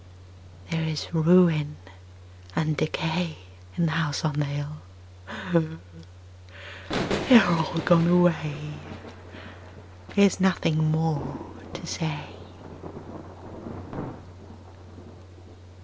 There 0.71 0.81
is 0.81 1.13
ruin 1.13 1.75
and 2.55 2.75
decay 2.75 3.37
In 3.77 3.85
the 3.85 3.91
House 3.91 4.25
on 4.25 4.39
the 4.39 4.45
Hill 4.45 4.77
They 7.29 7.37
are 7.37 7.47
all 7.55 7.77
gone 7.85 8.07
away, 8.07 8.73
There 10.15 10.25
is 10.25 10.39
nothing 10.39 10.89
more 10.89 11.37
to 11.73 11.85
say. 11.85 12.31